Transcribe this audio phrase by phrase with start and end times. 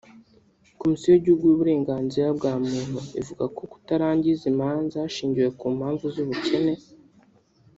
[0.79, 6.73] Komisiyo y’Igihugu y’Uburenganzira bwa Muntu ivuga ko kutarangiza imanza hashingiwe ku mpamvu z’ubukene